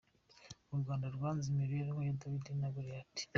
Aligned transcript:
U 0.73 0.75
Rwanda 0.81 1.07
rwanze 1.15 1.45
imibereho 1.49 1.99
ya 2.07 2.15
Dawidi 2.21 2.51
na 2.59 2.69
Goliyati. 2.73 3.23